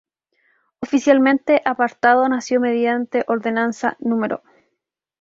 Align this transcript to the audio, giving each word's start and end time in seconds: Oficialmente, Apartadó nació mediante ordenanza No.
Oficialmente, 0.79 1.61
Apartadó 1.63 2.27
nació 2.27 2.59
mediante 2.59 3.23
ordenanza 3.27 3.97
No. 3.99 4.19